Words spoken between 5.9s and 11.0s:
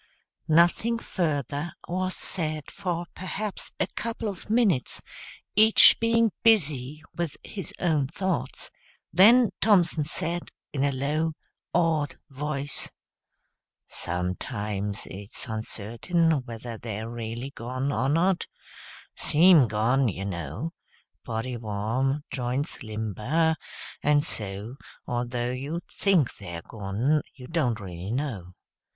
being busy with his own thoughts; then Thompson said, in a